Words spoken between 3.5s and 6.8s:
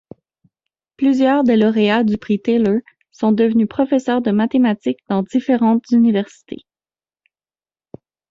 professeurs de mathématiques dans différentes universités.